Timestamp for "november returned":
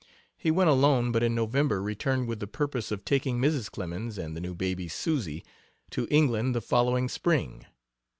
1.35-2.27